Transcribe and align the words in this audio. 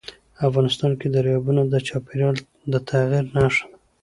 افغانستان 0.47 0.91
کې 0.99 1.07
دریابونه 1.15 1.61
د 1.67 1.73
چاپېریال 1.87 2.35
د 2.71 2.73
تغیر 2.89 3.25
نښه 3.35 3.65
ده. 3.69 3.75